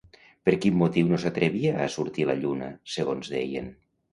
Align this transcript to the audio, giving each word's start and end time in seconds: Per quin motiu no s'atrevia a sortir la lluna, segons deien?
Per 0.47 0.53
quin 0.63 0.79
motiu 0.79 1.11
no 1.11 1.19
s'atrevia 1.25 1.75
a 1.83 1.87
sortir 1.99 2.27
la 2.31 2.39
lluna, 2.41 2.73
segons 2.95 3.35
deien? 3.37 3.71